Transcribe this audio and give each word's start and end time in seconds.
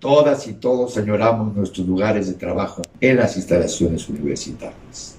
Todas 0.00 0.46
y 0.46 0.52
todos 0.52 0.96
añoramos 0.96 1.54
nuestros 1.56 1.86
lugares 1.86 2.28
de 2.28 2.34
trabajo 2.34 2.82
en 3.00 3.16
las 3.16 3.36
instalaciones 3.36 4.08
universitarias. 4.08 5.16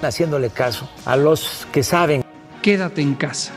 Haciéndole 0.00 0.50
caso 0.50 0.88
a 1.04 1.16
los 1.16 1.66
que 1.72 1.82
saben. 1.82 2.22
Quédate 2.62 3.02
en 3.02 3.14
casa. 3.14 3.52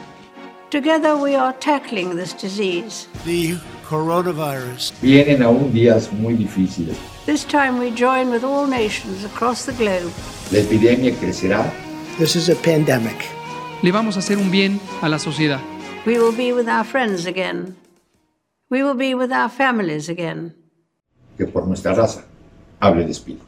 Together 0.72 1.16
we 1.16 1.36
are 1.36 1.56
tackling 1.60 2.18
this 2.18 2.34
disease. 2.34 3.08
The 3.26 3.56
coronavirus. 3.88 4.92
Vienen 5.02 5.44
aún 5.44 5.72
días 5.72 6.12
muy 6.12 6.34
difíciles. 6.34 6.98
This 7.28 7.46
time 7.46 7.80
we 7.80 7.92
join 7.92 8.32
with 8.32 8.44
all 8.44 8.68
nations 8.68 9.24
across 9.24 9.66
the 9.66 9.74
globe. 9.74 10.12
La 10.52 10.60
epidemia 10.60 11.14
crecerá. 11.20 11.72
This 12.18 12.36
is 12.36 12.50
a 12.50 12.56
pandemic. 12.56 13.18
Le 13.84 13.92
vamos 13.92 14.16
a 14.16 14.20
hacer 14.20 14.38
un 14.38 14.50
bien 14.50 14.80
a 15.02 15.10
la 15.10 15.20
sociedad. 15.20 15.60
We 16.06 16.18
will 16.18 16.36
be 16.36 16.54
with 16.54 16.68
our 16.68 16.84
friends 16.84 17.28
again. 17.28 17.76
We 18.74 18.84
will 18.84 18.98
be 18.98 19.14
with 19.14 19.32
our 19.32 19.52
families 19.52 20.10
again. 20.10 20.56
Que 21.38 21.46
por 21.46 21.68
nuestra 21.68 21.94
raza 21.94 22.26
hable 22.80 23.06
de 23.06 23.12
espíritu. 23.12 23.46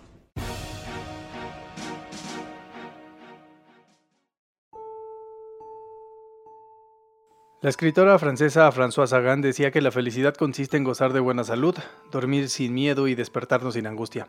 La 7.63 7.70
escritora 7.71 8.20
francesa 8.20 8.71
Françoise 8.71 9.09
Sagan 9.09 9.41
decía 9.41 9.71
que 9.71 9.81
la 9.81 9.89
felicidad 9.89 10.35
consiste 10.35 10.77
en 10.77 10.84
gozar 10.84 11.11
de 11.11 11.21
buena 11.21 11.43
salud, 11.43 11.73
dormir 12.12 12.48
sin 12.49 12.76
miedo 12.76 13.07
y 13.07 13.15
despertarnos 13.15 13.73
sin 13.73 13.87
angustia. 13.87 14.27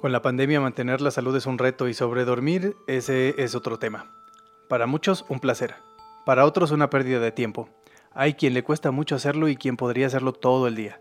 Con 0.00 0.10
la 0.10 0.20
pandemia 0.20 0.60
mantener 0.60 1.00
la 1.00 1.12
salud 1.12 1.36
es 1.36 1.46
un 1.46 1.58
reto 1.58 1.86
y 1.86 1.94
sobre 1.94 2.24
dormir 2.24 2.74
ese 2.88 3.36
es 3.38 3.54
otro 3.54 3.78
tema. 3.78 4.10
Para 4.68 4.88
muchos 4.88 5.24
un 5.28 5.38
placer, 5.38 5.76
para 6.26 6.44
otros 6.44 6.72
una 6.72 6.90
pérdida 6.90 7.20
de 7.20 7.30
tiempo. 7.30 7.68
Hay 8.14 8.34
quien 8.34 8.54
le 8.54 8.62
cuesta 8.62 8.90
mucho 8.90 9.14
hacerlo 9.14 9.48
y 9.48 9.56
quien 9.56 9.76
podría 9.76 10.06
hacerlo 10.06 10.32
todo 10.32 10.66
el 10.66 10.76
día. 10.76 11.00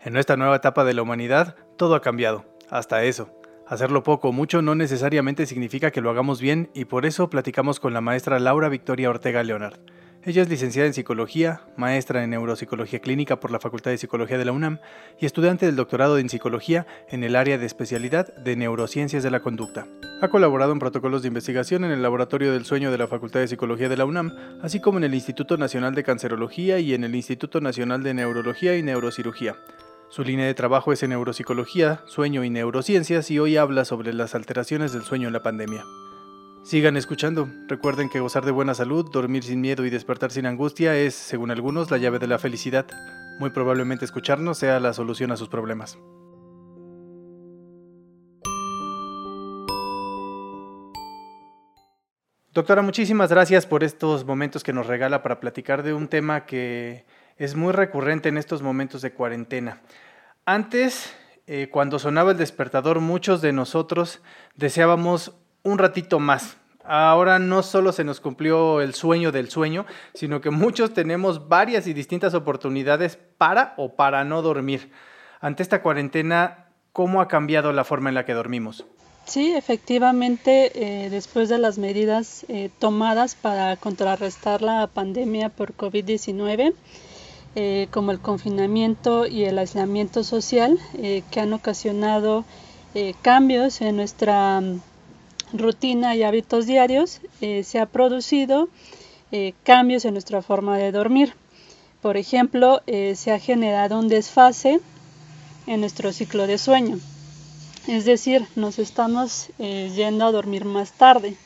En 0.00 0.16
esta 0.16 0.36
nueva 0.36 0.56
etapa 0.56 0.84
de 0.84 0.94
la 0.94 1.02
humanidad 1.02 1.56
todo 1.76 1.94
ha 1.94 2.00
cambiado, 2.00 2.44
hasta 2.70 3.04
eso. 3.04 3.30
Hacerlo 3.66 4.04
poco 4.04 4.28
o 4.28 4.32
mucho 4.32 4.62
no 4.62 4.74
necesariamente 4.74 5.46
significa 5.46 5.90
que 5.90 6.00
lo 6.00 6.10
hagamos 6.10 6.40
bien 6.40 6.70
y 6.74 6.84
por 6.84 7.06
eso 7.06 7.28
platicamos 7.28 7.80
con 7.80 7.92
la 7.92 8.00
maestra 8.00 8.38
Laura 8.38 8.68
Victoria 8.68 9.10
Ortega 9.10 9.42
Leonard 9.42 9.80
ella 10.26 10.42
es 10.42 10.48
licenciada 10.48 10.88
en 10.88 10.92
Psicología, 10.92 11.60
maestra 11.76 12.24
en 12.24 12.30
Neuropsicología 12.30 12.98
Clínica 12.98 13.38
por 13.38 13.52
la 13.52 13.60
Facultad 13.60 13.92
de 13.92 13.98
Psicología 13.98 14.38
de 14.38 14.44
la 14.44 14.50
UNAM 14.50 14.80
y 15.20 15.24
estudiante 15.24 15.66
del 15.66 15.76
doctorado 15.76 16.18
en 16.18 16.28
Psicología 16.28 16.84
en 17.08 17.22
el 17.22 17.36
área 17.36 17.58
de 17.58 17.66
especialidad 17.66 18.34
de 18.34 18.56
Neurociencias 18.56 19.22
de 19.22 19.30
la 19.30 19.38
Conducta. 19.38 19.86
Ha 20.20 20.28
colaborado 20.28 20.72
en 20.72 20.80
protocolos 20.80 21.22
de 21.22 21.28
investigación 21.28 21.84
en 21.84 21.92
el 21.92 22.02
Laboratorio 22.02 22.52
del 22.52 22.64
Sueño 22.64 22.90
de 22.90 22.98
la 22.98 23.06
Facultad 23.06 23.38
de 23.38 23.46
Psicología 23.46 23.88
de 23.88 23.96
la 23.96 24.04
UNAM, 24.04 24.34
así 24.62 24.80
como 24.80 24.98
en 24.98 25.04
el 25.04 25.14
Instituto 25.14 25.58
Nacional 25.58 25.94
de 25.94 26.02
Cancerología 26.02 26.80
y 26.80 26.92
en 26.92 27.04
el 27.04 27.14
Instituto 27.14 27.60
Nacional 27.60 28.02
de 28.02 28.14
Neurología 28.14 28.76
y 28.76 28.82
Neurocirugía. 28.82 29.54
Su 30.08 30.24
línea 30.24 30.46
de 30.46 30.54
trabajo 30.54 30.92
es 30.92 31.04
en 31.04 31.10
neuropsicología, 31.10 32.00
sueño 32.06 32.42
y 32.42 32.50
neurociencias 32.50 33.30
y 33.30 33.38
hoy 33.38 33.56
habla 33.56 33.84
sobre 33.84 34.12
las 34.12 34.34
alteraciones 34.34 34.92
del 34.92 35.02
sueño 35.02 35.28
en 35.28 35.34
la 35.34 35.44
pandemia. 35.44 35.84
Sigan 36.66 36.96
escuchando. 36.96 37.48
Recuerden 37.68 38.08
que 38.08 38.18
gozar 38.18 38.44
de 38.44 38.50
buena 38.50 38.74
salud, 38.74 39.08
dormir 39.12 39.44
sin 39.44 39.60
miedo 39.60 39.84
y 39.86 39.90
despertar 39.90 40.32
sin 40.32 40.46
angustia 40.46 40.96
es, 40.96 41.14
según 41.14 41.52
algunos, 41.52 41.92
la 41.92 41.96
llave 41.96 42.18
de 42.18 42.26
la 42.26 42.40
felicidad. 42.40 42.88
Muy 43.38 43.50
probablemente 43.50 44.04
escucharnos 44.04 44.58
sea 44.58 44.80
la 44.80 44.92
solución 44.92 45.30
a 45.30 45.36
sus 45.36 45.48
problemas. 45.48 45.96
Doctora, 52.52 52.82
muchísimas 52.82 53.30
gracias 53.30 53.64
por 53.64 53.84
estos 53.84 54.24
momentos 54.24 54.64
que 54.64 54.72
nos 54.72 54.88
regala 54.88 55.22
para 55.22 55.38
platicar 55.38 55.84
de 55.84 55.94
un 55.94 56.08
tema 56.08 56.46
que 56.46 57.04
es 57.36 57.54
muy 57.54 57.72
recurrente 57.72 58.28
en 58.28 58.38
estos 58.38 58.60
momentos 58.60 59.02
de 59.02 59.12
cuarentena. 59.12 59.82
Antes, 60.44 61.14
eh, 61.46 61.68
cuando 61.70 62.00
sonaba 62.00 62.32
el 62.32 62.38
despertador, 62.38 62.98
muchos 62.98 63.40
de 63.40 63.52
nosotros 63.52 64.20
deseábamos 64.56 65.32
un 65.66 65.78
ratito 65.78 66.20
más. 66.20 66.56
Ahora 66.88 67.38
no 67.38 67.62
solo 67.62 67.92
se 67.92 68.04
nos 68.04 68.20
cumplió 68.20 68.80
el 68.80 68.94
sueño 68.94 69.32
del 69.32 69.50
sueño, 69.50 69.86
sino 70.14 70.40
que 70.40 70.50
muchos 70.50 70.94
tenemos 70.94 71.48
varias 71.48 71.86
y 71.86 71.94
distintas 71.94 72.34
oportunidades 72.34 73.18
para 73.38 73.74
o 73.76 73.96
para 73.96 74.24
no 74.24 74.40
dormir. 74.40 74.92
Ante 75.40 75.62
esta 75.62 75.82
cuarentena, 75.82 76.68
¿cómo 76.92 77.20
ha 77.20 77.28
cambiado 77.28 77.72
la 77.72 77.84
forma 77.84 78.08
en 78.08 78.14
la 78.14 78.24
que 78.24 78.34
dormimos? 78.34 78.86
Sí, 79.26 79.52
efectivamente, 79.52 80.70
eh, 80.74 81.10
después 81.10 81.48
de 81.48 81.58
las 81.58 81.78
medidas 81.78 82.46
eh, 82.48 82.70
tomadas 82.78 83.34
para 83.34 83.76
contrarrestar 83.76 84.62
la 84.62 84.86
pandemia 84.86 85.48
por 85.48 85.74
COVID-19, 85.74 86.72
eh, 87.56 87.88
como 87.90 88.12
el 88.12 88.20
confinamiento 88.20 89.26
y 89.26 89.42
el 89.42 89.58
aislamiento 89.58 90.22
social, 90.22 90.78
que 91.30 91.40
han 91.40 91.52
ocasionado 91.52 92.44
cambios 93.20 93.82
en 93.82 93.96
nuestra 93.96 94.62
rutina 95.52 96.16
y 96.16 96.22
hábitos 96.22 96.66
diarios, 96.66 97.20
eh, 97.40 97.62
se 97.64 97.78
ha 97.78 97.86
producido 97.86 98.68
eh, 99.32 99.54
cambios 99.64 100.04
en 100.04 100.14
nuestra 100.14 100.42
forma 100.42 100.78
de 100.78 100.92
dormir. 100.92 101.34
Por 102.02 102.16
ejemplo, 102.16 102.82
eh, 102.86 103.14
se 103.16 103.32
ha 103.32 103.38
generado 103.38 103.98
un 103.98 104.08
desfase 104.08 104.80
en 105.66 105.80
nuestro 105.80 106.12
ciclo 106.12 106.46
de 106.46 106.58
sueño. 106.58 106.98
Es 107.86 108.04
decir, 108.04 108.46
nos 108.56 108.78
estamos 108.80 109.48
yendo 109.58 110.26
a 110.26 110.32
dormir 110.32 110.64
más 110.64 110.90
tarde, 110.92 111.36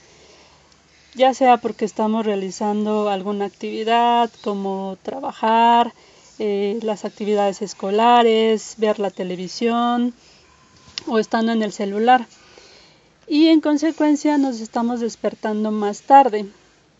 ya 1.15 1.34
sea 1.34 1.59
porque 1.59 1.84
estamos 1.84 2.25
realizando 2.25 3.11
alguna 3.11 3.44
actividad 3.44 4.31
como 4.43 4.97
trabajar, 5.03 5.93
las 6.38 7.05
actividades 7.05 7.61
escolares, 7.61 8.77
ver 8.78 8.99
la 8.99 9.11
televisión 9.11 10.15
o 11.06 11.19
estando 11.19 11.53
en 11.53 11.62
el 11.62 11.72
celular 11.72 12.27
y 13.31 13.47
en 13.47 13.61
consecuencia 13.61 14.39
nos 14.39 14.61
estamos 14.61 14.99
despertando 14.99 15.71
más 15.71 16.03
tarde, 16.03 16.47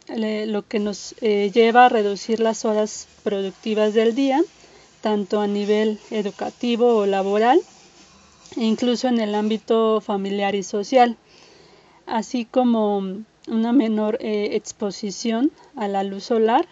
lo 0.07 0.63
que 0.65 0.79
nos 0.79 1.17
eh, 1.23 1.51
lleva 1.53 1.87
a 1.87 1.89
reducir 1.89 2.39
las 2.39 2.65
horas 2.65 3.09
productivas 3.25 3.95
del 3.95 4.15
día, 4.15 4.41
tanto 5.01 5.41
a 5.41 5.49
nivel 5.49 5.99
educativo 6.13 6.99
o 6.99 7.07
laboral, 7.07 7.61
e 8.57 8.63
incluso 8.63 9.09
en 9.09 9.19
el 9.19 9.35
ámbito 9.35 10.01
familiar 10.01 10.55
y 10.55 10.63
social, 10.63 11.17
así 12.07 12.45
como 12.45 13.03
una 13.49 13.73
menor 13.73 14.17
eh, 14.21 14.51
exposición 14.53 15.51
a 15.75 15.89
la 15.89 16.05
luz 16.05 16.23
solar, 16.23 16.69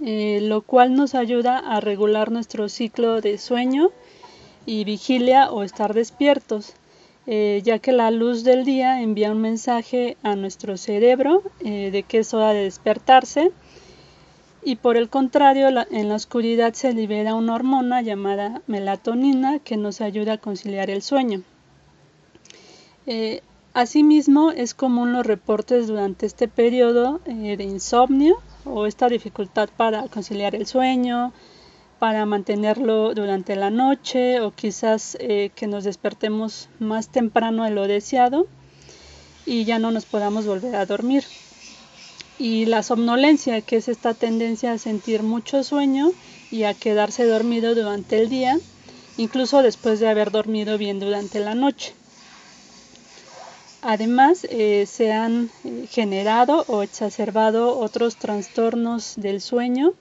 eh, 0.00 0.38
lo 0.42 0.62
cual 0.62 0.94
nos 0.94 1.16
ayuda 1.16 1.58
a 1.58 1.80
regular 1.80 2.30
nuestro 2.30 2.68
ciclo 2.68 3.20
de 3.20 3.36
sueño 3.36 3.90
y 4.64 4.84
vigilia 4.84 5.50
o 5.50 5.64
estar 5.64 5.92
despiertos 5.92 6.74
eh, 7.26 7.62
ya 7.64 7.78
que 7.78 7.92
la 7.92 8.10
luz 8.10 8.44
del 8.44 8.64
día 8.64 9.00
envía 9.00 9.32
un 9.32 9.40
mensaje 9.40 10.16
a 10.22 10.36
nuestro 10.36 10.76
cerebro 10.76 11.42
eh, 11.60 11.90
de 11.90 12.02
que 12.02 12.18
es 12.18 12.34
hora 12.34 12.52
de 12.52 12.64
despertarse 12.64 13.50
y 14.62 14.76
por 14.76 14.96
el 14.96 15.08
contrario 15.08 15.68
en 15.90 16.08
la 16.08 16.14
oscuridad 16.14 16.74
se 16.74 16.92
libera 16.92 17.34
una 17.34 17.54
hormona 17.54 18.02
llamada 18.02 18.62
melatonina 18.66 19.58
que 19.58 19.76
nos 19.76 20.00
ayuda 20.00 20.34
a 20.34 20.38
conciliar 20.38 20.90
el 20.90 21.02
sueño. 21.02 21.42
Eh, 23.06 23.42
asimismo 23.72 24.50
es 24.50 24.74
común 24.74 25.12
los 25.12 25.26
reportes 25.26 25.86
durante 25.86 26.26
este 26.26 26.48
periodo 26.48 27.20
de 27.24 27.62
insomnio 27.64 28.36
o 28.64 28.86
esta 28.86 29.08
dificultad 29.08 29.68
para 29.76 30.08
conciliar 30.08 30.54
el 30.54 30.66
sueño, 30.66 31.32
para 31.98 32.26
mantenerlo 32.26 33.14
durante 33.14 33.56
la 33.56 33.70
noche 33.70 34.40
o 34.40 34.50
quizás 34.50 35.16
eh, 35.20 35.50
que 35.54 35.66
nos 35.66 35.84
despertemos 35.84 36.68
más 36.78 37.08
temprano 37.08 37.64
de 37.64 37.70
lo 37.70 37.86
deseado 37.86 38.46
y 39.46 39.64
ya 39.64 39.78
no 39.78 39.90
nos 39.90 40.04
podamos 40.04 40.46
volver 40.46 40.76
a 40.76 40.86
dormir. 40.86 41.24
Y 42.38 42.66
la 42.66 42.82
somnolencia, 42.82 43.60
que 43.60 43.76
es 43.76 43.88
esta 43.88 44.14
tendencia 44.14 44.72
a 44.72 44.78
sentir 44.78 45.22
mucho 45.22 45.62
sueño 45.62 46.10
y 46.50 46.64
a 46.64 46.74
quedarse 46.74 47.24
dormido 47.24 47.74
durante 47.74 48.20
el 48.20 48.28
día, 48.28 48.58
incluso 49.16 49.62
después 49.62 50.00
de 50.00 50.08
haber 50.08 50.30
dormido 50.30 50.76
bien 50.78 50.98
durante 50.98 51.40
la 51.40 51.54
noche. 51.54 51.94
Además, 53.82 54.46
eh, 54.50 54.86
se 54.90 55.12
han 55.12 55.50
eh, 55.62 55.86
generado 55.90 56.64
o 56.68 56.82
exacerbado 56.82 57.78
otros 57.78 58.16
trastornos 58.16 59.14
del 59.16 59.40
sueño 59.40 59.92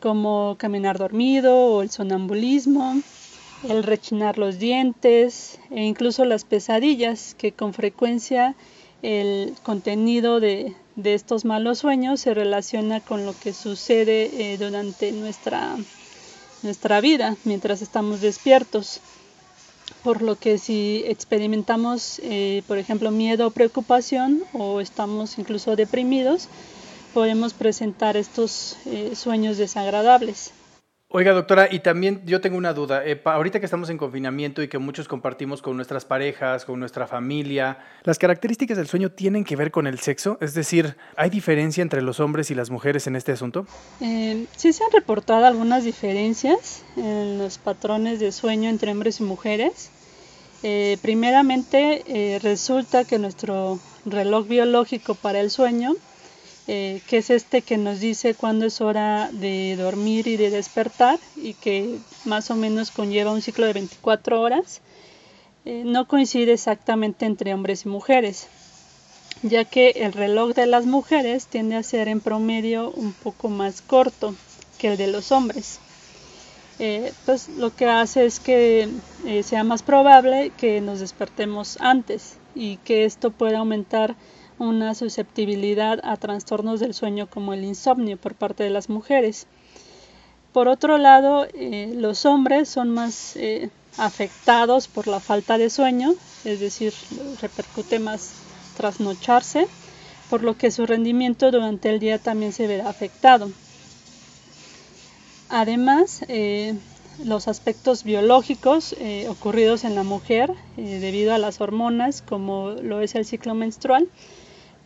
como 0.00 0.56
caminar 0.58 0.98
dormido 0.98 1.54
o 1.56 1.82
el 1.82 1.90
sonambulismo, 1.90 3.00
el 3.68 3.82
rechinar 3.82 4.38
los 4.38 4.58
dientes 4.58 5.58
e 5.70 5.84
incluso 5.84 6.24
las 6.24 6.44
pesadillas, 6.44 7.34
que 7.38 7.52
con 7.52 7.74
frecuencia 7.74 8.54
el 9.02 9.54
contenido 9.62 10.40
de, 10.40 10.74
estos 11.02 11.44
malos 11.44 11.78
sueños 11.78 12.20
se 12.20 12.34
relaciona 12.34 13.00
con 13.00 13.24
lo 13.24 13.34
que 13.38 13.54
sucede 13.54 14.52
eh, 14.52 14.58
durante 14.58 15.12
nuestra, 15.12 15.76
nuestra 16.62 17.00
vida 17.00 17.36
mientras 17.44 17.80
estamos 17.80 18.20
despiertos. 18.20 19.00
Por 20.04 20.22
lo 20.22 20.36
que 20.36 20.58
si 20.58 21.02
experimentamos, 21.06 22.20
eh, 22.22 22.62
por 22.66 22.78
ejemplo, 22.78 23.10
miedo 23.10 23.46
o 23.46 23.50
preocupación 23.50 24.42
o 24.52 24.80
estamos 24.80 25.38
incluso 25.38 25.74
deprimidos, 25.76 26.48
podemos 27.12 27.54
presentar 27.54 28.16
estos 28.16 28.76
eh, 28.86 29.14
sueños 29.14 29.58
desagradables. 29.58 30.52
Oiga, 31.12 31.32
doctora, 31.32 31.66
y 31.68 31.80
también 31.80 32.22
yo 32.24 32.40
tengo 32.40 32.56
una 32.56 32.72
duda. 32.72 33.04
Eh, 33.04 33.20
ahorita 33.24 33.58
que 33.58 33.64
estamos 33.64 33.90
en 33.90 33.98
confinamiento 33.98 34.62
y 34.62 34.68
que 34.68 34.78
muchos 34.78 35.08
compartimos 35.08 35.60
con 35.60 35.74
nuestras 35.74 36.04
parejas, 36.04 36.64
con 36.64 36.78
nuestra 36.78 37.08
familia, 37.08 37.78
¿las 38.04 38.16
características 38.16 38.76
del 38.76 38.86
sueño 38.86 39.10
tienen 39.10 39.42
que 39.42 39.56
ver 39.56 39.72
con 39.72 39.88
el 39.88 39.98
sexo? 39.98 40.38
Es 40.40 40.54
decir, 40.54 40.96
¿hay 41.16 41.28
diferencia 41.28 41.82
entre 41.82 42.00
los 42.00 42.20
hombres 42.20 42.52
y 42.52 42.54
las 42.54 42.70
mujeres 42.70 43.08
en 43.08 43.16
este 43.16 43.32
asunto? 43.32 43.66
Eh, 44.00 44.46
sí 44.54 44.72
se 44.72 44.84
han 44.84 44.92
reportado 44.92 45.46
algunas 45.46 45.82
diferencias 45.82 46.84
en 46.96 47.38
los 47.38 47.58
patrones 47.58 48.20
de 48.20 48.30
sueño 48.30 48.70
entre 48.70 48.92
hombres 48.92 49.18
y 49.18 49.24
mujeres. 49.24 49.90
Eh, 50.62 50.96
primeramente, 51.02 52.38
resulta 52.40 53.04
que 53.04 53.18
nuestro 53.18 53.80
reloj 54.06 54.46
biológico 54.46 55.16
para 55.16 55.40
el 55.40 55.50
sueño 55.50 55.96
eh, 56.66 57.00
que 57.08 57.18
es 57.18 57.30
este 57.30 57.62
que 57.62 57.78
nos 57.78 58.00
dice 58.00 58.34
cuándo 58.34 58.66
es 58.66 58.80
hora 58.80 59.30
de 59.32 59.76
dormir 59.76 60.26
y 60.26 60.36
de 60.36 60.50
despertar 60.50 61.18
y 61.34 61.54
que 61.54 61.98
más 62.24 62.50
o 62.50 62.56
menos 62.56 62.90
conlleva 62.90 63.32
un 63.32 63.42
ciclo 63.42 63.66
de 63.66 63.72
24 63.72 64.40
horas, 64.40 64.80
eh, 65.64 65.82
no 65.84 66.06
coincide 66.06 66.52
exactamente 66.52 67.26
entre 67.26 67.54
hombres 67.54 67.86
y 67.86 67.88
mujeres, 67.88 68.48
ya 69.42 69.64
que 69.64 69.90
el 69.96 70.12
reloj 70.12 70.54
de 70.54 70.66
las 70.66 70.86
mujeres 70.86 71.46
tiende 71.46 71.76
a 71.76 71.82
ser 71.82 72.08
en 72.08 72.20
promedio 72.20 72.90
un 72.90 73.12
poco 73.14 73.48
más 73.48 73.82
corto 73.82 74.34
que 74.78 74.88
el 74.88 74.96
de 74.96 75.06
los 75.06 75.32
hombres. 75.32 75.80
Eh, 76.78 77.12
pues 77.26 77.48
lo 77.48 77.74
que 77.74 77.86
hace 77.86 78.24
es 78.24 78.40
que 78.40 78.88
sea 79.42 79.64
más 79.64 79.82
probable 79.82 80.50
que 80.56 80.80
nos 80.80 81.00
despertemos 81.00 81.76
antes 81.80 82.36
y 82.54 82.78
que 82.78 83.04
esto 83.04 83.30
pueda 83.30 83.58
aumentar 83.58 84.14
una 84.60 84.94
susceptibilidad 84.94 86.00
a 86.04 86.16
trastornos 86.18 86.80
del 86.80 86.92
sueño 86.92 87.28
como 87.28 87.54
el 87.54 87.64
insomnio 87.64 88.18
por 88.18 88.34
parte 88.34 88.62
de 88.62 88.70
las 88.70 88.90
mujeres. 88.90 89.46
Por 90.52 90.68
otro 90.68 90.98
lado, 90.98 91.46
eh, 91.54 91.94
los 91.96 92.26
hombres 92.26 92.68
son 92.68 92.90
más 92.90 93.36
eh, 93.36 93.70
afectados 93.96 94.86
por 94.86 95.06
la 95.06 95.18
falta 95.18 95.56
de 95.56 95.70
sueño, 95.70 96.14
es 96.44 96.60
decir, 96.60 96.92
repercute 97.40 97.98
más 97.98 98.32
trasnocharse, 98.76 99.66
por 100.28 100.42
lo 100.42 100.56
que 100.58 100.70
su 100.70 100.84
rendimiento 100.84 101.50
durante 101.50 101.88
el 101.88 101.98
día 101.98 102.18
también 102.18 102.52
se 102.52 102.66
verá 102.66 102.88
afectado. 102.88 103.50
Además, 105.48 106.22
eh, 106.28 106.74
los 107.24 107.48
aspectos 107.48 108.04
biológicos 108.04 108.94
ocurridos 109.28 109.84
en 109.84 109.94
la 109.94 110.04
mujer 110.04 110.54
debido 110.76 111.34
a 111.34 111.38
las 111.38 111.60
hormonas, 111.60 112.22
como 112.22 112.70
lo 112.70 113.00
es 113.00 113.14
el 113.14 113.26
ciclo 113.26 113.54
menstrual, 113.54 114.08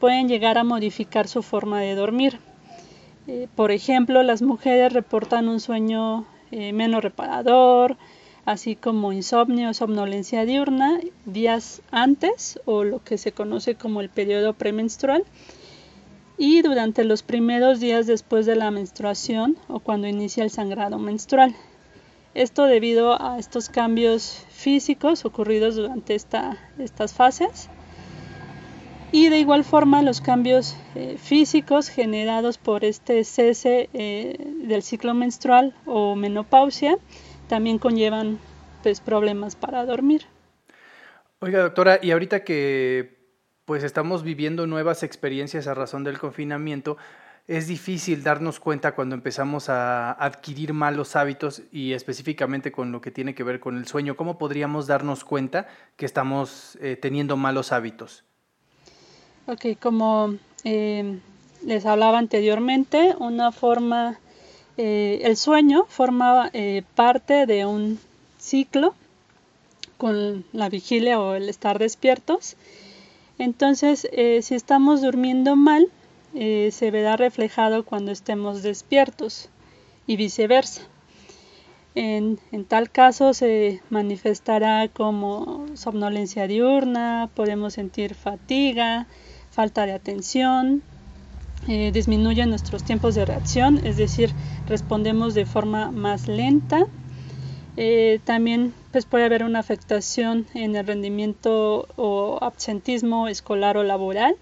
pueden 0.04 0.28
llegar 0.28 0.58
a 0.58 0.64
modificar 0.64 1.28
su 1.28 1.42
forma 1.42 1.80
de 1.80 1.94
dormir. 1.94 2.38
Eh, 3.26 3.48
por 3.56 3.70
ejemplo, 3.70 4.22
las 4.22 4.42
mujeres 4.42 4.92
reportan 4.92 5.48
un 5.48 5.60
sueño 5.60 6.26
eh, 6.50 6.74
menos 6.74 7.02
reparador, 7.02 7.96
así 8.44 8.76
como 8.76 9.14
insomnio 9.14 9.70
o 9.70 9.72
somnolencia 9.72 10.44
diurna 10.44 11.00
días 11.24 11.80
antes 11.90 12.60
o 12.66 12.84
lo 12.84 13.02
que 13.02 13.16
se 13.16 13.32
conoce 13.32 13.76
como 13.76 14.02
el 14.02 14.10
periodo 14.10 14.52
premenstrual 14.52 15.24
y 16.36 16.60
durante 16.60 17.02
los 17.04 17.22
primeros 17.22 17.80
días 17.80 18.06
después 18.06 18.44
de 18.44 18.56
la 18.56 18.70
menstruación 18.70 19.56
o 19.68 19.80
cuando 19.80 20.06
inicia 20.06 20.44
el 20.44 20.50
sangrado 20.50 20.98
menstrual. 20.98 21.56
Esto 22.34 22.64
debido 22.64 23.22
a 23.22 23.38
estos 23.38 23.70
cambios 23.70 24.44
físicos 24.50 25.24
ocurridos 25.24 25.76
durante 25.76 26.14
estas 26.14 27.14
fases 27.14 27.70
y 29.14 29.28
de 29.28 29.38
igual 29.38 29.62
forma 29.62 30.02
los 30.02 30.20
cambios 30.20 30.76
eh, 30.96 31.18
físicos 31.22 31.88
generados 31.88 32.58
por 32.58 32.84
este 32.84 33.22
cese 33.22 33.88
eh, 33.94 34.36
del 34.64 34.82
ciclo 34.82 35.14
menstrual 35.14 35.72
o 35.86 36.16
menopausia 36.16 36.98
también 37.46 37.78
conllevan 37.78 38.40
pues, 38.82 39.00
problemas 39.00 39.54
para 39.54 39.86
dormir. 39.86 40.26
Oiga 41.38 41.60
doctora, 41.60 42.00
y 42.02 42.10
ahorita 42.10 42.42
que 42.42 43.16
pues 43.66 43.84
estamos 43.84 44.24
viviendo 44.24 44.66
nuevas 44.66 45.04
experiencias 45.04 45.68
a 45.68 45.74
razón 45.74 46.02
del 46.02 46.18
confinamiento, 46.18 46.96
es 47.46 47.68
difícil 47.68 48.24
darnos 48.24 48.58
cuenta 48.58 48.96
cuando 48.96 49.14
empezamos 49.14 49.68
a 49.68 50.10
adquirir 50.10 50.72
malos 50.72 51.14
hábitos 51.14 51.62
y 51.70 51.92
específicamente 51.92 52.72
con 52.72 52.90
lo 52.90 53.00
que 53.00 53.12
tiene 53.12 53.36
que 53.36 53.44
ver 53.44 53.60
con 53.60 53.76
el 53.76 53.86
sueño. 53.86 54.16
¿Cómo 54.16 54.38
podríamos 54.38 54.88
darnos 54.88 55.22
cuenta 55.22 55.68
que 55.94 56.04
estamos 56.04 56.76
eh, 56.80 56.96
teniendo 57.00 57.36
malos 57.36 57.70
hábitos? 57.70 58.24
Ok, 59.46 59.78
como 59.78 60.36
eh, 60.64 61.18
les 61.66 61.84
hablaba 61.84 62.16
anteriormente, 62.16 63.14
una 63.18 63.52
forma, 63.52 64.18
eh, 64.78 65.20
el 65.24 65.36
sueño 65.36 65.84
forma 65.86 66.48
eh, 66.54 66.82
parte 66.94 67.44
de 67.44 67.66
un 67.66 67.98
ciclo 68.38 68.94
con 69.98 70.46
la 70.54 70.70
vigilia 70.70 71.20
o 71.20 71.34
el 71.34 71.50
estar 71.50 71.78
despiertos. 71.78 72.56
Entonces, 73.38 74.08
si 74.42 74.54
estamos 74.54 75.02
durmiendo 75.02 75.56
mal, 75.56 75.88
se 76.32 76.90
verá 76.90 77.16
reflejado 77.16 77.84
cuando 77.84 78.12
estemos 78.12 78.62
despiertos 78.62 79.50
y 80.06 80.16
viceversa. 80.16 80.82
En, 81.94 82.38
en, 82.50 82.64
tal 82.64 82.90
caso 82.90 83.34
se 83.34 83.82
manifestará 83.90 84.88
como 84.88 85.66
somnolencia 85.74 86.46
diurna, 86.46 87.28
podemos 87.34 87.74
sentir 87.74 88.14
fatiga, 88.14 89.06
falta 89.54 89.86
de 89.86 89.92
atención, 89.92 90.82
eh, 91.66 91.92
disminuye 91.94 92.44
nuestros 92.44 92.82
tiempos 92.82 93.14
de 93.14 93.24
reacción, 93.24 93.80
es 93.84 93.96
decir, 93.96 94.30
respondemos 94.68 95.32
de 95.32 95.46
forma 95.46 95.90
más 95.92 96.28
lenta. 96.28 96.86
Eh, 97.76 98.20
también 98.24 98.74
pues, 98.92 99.06
puede 99.06 99.24
haber 99.24 99.44
una 99.44 99.60
afectación 99.60 100.46
en 100.54 100.76
el 100.76 100.86
rendimiento 100.86 101.88
o 101.96 102.38
absentismo 102.42 103.28
escolar 103.28 103.78
o 103.78 103.82
laboral. 103.82 104.36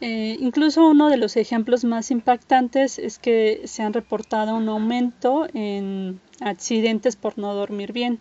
Eh, 0.00 0.36
incluso 0.40 0.88
uno 0.88 1.10
de 1.10 1.16
los 1.18 1.36
ejemplos 1.36 1.84
más 1.84 2.10
impactantes 2.10 2.98
es 2.98 3.18
que 3.18 3.62
se 3.66 3.82
han 3.82 3.92
reportado 3.92 4.56
un 4.56 4.68
aumento 4.68 5.46
en 5.52 6.18
accidentes 6.40 7.14
por 7.14 7.38
no 7.38 7.54
dormir 7.54 7.92
bien, 7.92 8.20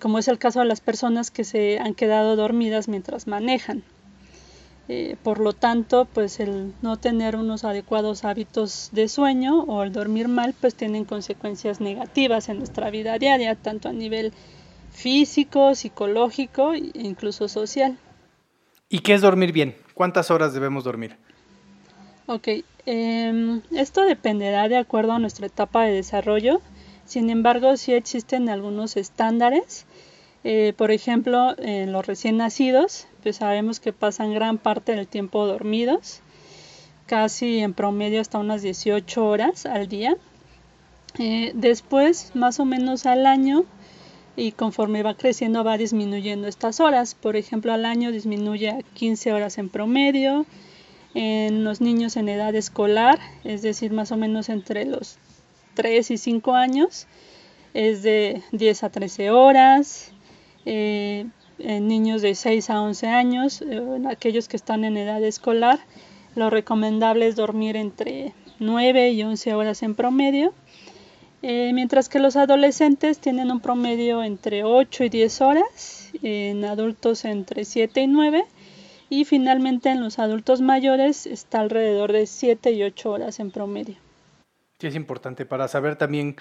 como 0.00 0.18
es 0.18 0.28
el 0.28 0.38
caso 0.38 0.60
de 0.60 0.66
las 0.66 0.80
personas 0.80 1.30
que 1.30 1.44
se 1.44 1.78
han 1.78 1.94
quedado 1.94 2.36
dormidas 2.36 2.88
mientras 2.88 3.26
manejan. 3.26 3.82
Eh, 4.88 5.16
por 5.22 5.40
lo 5.40 5.54
tanto, 5.54 6.04
pues 6.04 6.40
el 6.40 6.74
no 6.82 6.98
tener 6.98 7.36
unos 7.36 7.64
adecuados 7.64 8.24
hábitos 8.24 8.90
de 8.92 9.08
sueño 9.08 9.62
o 9.62 9.82
el 9.82 9.92
dormir 9.92 10.28
mal, 10.28 10.54
pues 10.60 10.74
tienen 10.74 11.04
consecuencias 11.06 11.80
negativas 11.80 12.50
en 12.50 12.58
nuestra 12.58 12.90
vida 12.90 13.18
diaria, 13.18 13.54
tanto 13.54 13.88
a 13.88 13.92
nivel 13.92 14.32
físico, 14.92 15.74
psicológico 15.74 16.74
e 16.74 16.90
incluso 16.94 17.48
social. 17.48 17.96
¿Y 18.90 18.98
qué 18.98 19.14
es 19.14 19.22
dormir 19.22 19.52
bien? 19.52 19.74
¿Cuántas 19.94 20.30
horas 20.30 20.52
debemos 20.52 20.84
dormir? 20.84 21.16
Ok, 22.26 22.48
em, 22.84 23.62
esto 23.72 24.02
dependerá 24.02 24.68
de 24.68 24.76
acuerdo 24.76 25.12
a 25.12 25.18
nuestra 25.18 25.46
etapa 25.46 25.84
de 25.84 25.92
desarrollo. 25.92 26.60
Sin 27.06 27.30
embargo, 27.30 27.76
sí 27.78 27.94
existen 27.94 28.50
algunos 28.50 28.96
estándares. 28.96 29.86
Eh, 30.42 30.74
por 30.76 30.90
ejemplo, 30.90 31.54
en 31.58 31.90
los 31.92 32.06
recién 32.06 32.36
nacidos 32.36 33.06
pues 33.24 33.36
sabemos 33.36 33.80
que 33.80 33.94
pasan 33.94 34.34
gran 34.34 34.58
parte 34.58 34.94
del 34.94 35.08
tiempo 35.08 35.46
dormidos, 35.46 36.20
casi 37.06 37.60
en 37.60 37.72
promedio 37.72 38.20
hasta 38.20 38.38
unas 38.38 38.60
18 38.60 39.26
horas 39.26 39.64
al 39.64 39.88
día. 39.88 40.14
Eh, 41.18 41.52
después, 41.54 42.32
más 42.34 42.60
o 42.60 42.66
menos 42.66 43.06
al 43.06 43.24
año, 43.24 43.64
y 44.36 44.52
conforme 44.52 45.02
va 45.02 45.14
creciendo 45.14 45.64
va 45.64 45.78
disminuyendo 45.78 46.48
estas 46.48 46.80
horas. 46.80 47.14
Por 47.14 47.36
ejemplo, 47.36 47.72
al 47.72 47.86
año 47.86 48.12
disminuye 48.12 48.68
a 48.68 48.82
15 48.92 49.32
horas 49.32 49.56
en 49.56 49.70
promedio. 49.70 50.44
En 51.14 51.64
los 51.64 51.80
niños 51.80 52.16
en 52.16 52.28
edad 52.28 52.54
escolar, 52.54 53.20
es 53.42 53.62
decir, 53.62 53.90
más 53.92 54.12
o 54.12 54.18
menos 54.18 54.50
entre 54.50 54.84
los 54.84 55.16
3 55.74 56.10
y 56.10 56.18
5 56.18 56.54
años, 56.54 57.06
es 57.72 58.02
de 58.02 58.42
10 58.52 58.82
a 58.84 58.90
13 58.90 59.30
horas. 59.30 60.12
Eh, 60.66 61.26
en 61.58 61.88
niños 61.88 62.22
de 62.22 62.34
6 62.34 62.70
a 62.70 62.80
11 62.80 63.06
años, 63.08 63.62
eh, 63.62 63.76
en 63.76 64.06
aquellos 64.06 64.48
que 64.48 64.56
están 64.56 64.84
en 64.84 64.96
edad 64.96 65.22
escolar, 65.22 65.80
lo 66.34 66.50
recomendable 66.50 67.26
es 67.26 67.36
dormir 67.36 67.76
entre 67.76 68.32
9 68.58 69.10
y 69.10 69.22
11 69.22 69.54
horas 69.54 69.82
en 69.82 69.94
promedio, 69.94 70.52
eh, 71.42 71.72
mientras 71.74 72.08
que 72.08 72.18
los 72.18 72.36
adolescentes 72.36 73.18
tienen 73.18 73.50
un 73.50 73.60
promedio 73.60 74.22
entre 74.22 74.64
8 74.64 75.04
y 75.04 75.08
10 75.10 75.40
horas, 75.42 76.10
en 76.22 76.64
adultos 76.64 77.24
entre 77.24 77.64
7 77.64 78.00
y 78.02 78.06
9, 78.06 78.44
y 79.10 79.24
finalmente 79.24 79.90
en 79.90 80.00
los 80.00 80.18
adultos 80.18 80.60
mayores 80.60 81.26
está 81.26 81.60
alrededor 81.60 82.12
de 82.12 82.26
7 82.26 82.72
y 82.72 82.82
8 82.82 83.10
horas 83.10 83.40
en 83.40 83.50
promedio. 83.50 83.96
Sí, 84.80 84.86
es 84.86 84.94
importante 84.96 85.46
para 85.46 85.68
saber 85.68 85.96
también 85.96 86.36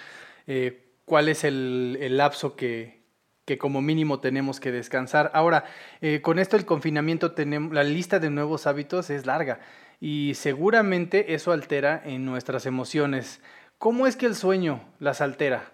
eh, 0.48 0.86
cuál 1.06 1.30
es 1.30 1.44
el 1.44 2.18
lapso 2.18 2.56
que, 2.56 3.03
que 3.46 3.58
como 3.58 3.82
mínimo 3.82 4.20
tenemos 4.20 4.60
que 4.60 4.72
descansar. 4.72 5.32
Ahora, 5.34 5.66
eh, 6.02 6.22
con 6.22 6.40
esto 6.40 6.56
el 6.56 6.66
confinamiento, 6.66 7.34
tenemos, 7.34 7.74
la 7.74 7.84
lista 7.84 8.20
de 8.20 8.30
nuevos 8.30 8.68
hábitos 8.68 9.10
es 9.10 9.26
larga 9.26 9.60
y 10.00 10.34
seguramente 10.36 11.34
eso 11.34 11.52
altera 11.52 12.02
en 12.06 12.26
nuestras 12.26 12.66
emociones. 12.66 13.42
¿Cómo 13.78 14.08
es 14.08 14.16
que 14.16 14.26
el 14.26 14.36
sueño 14.36 14.82
las 15.00 15.22
altera? 15.22 15.72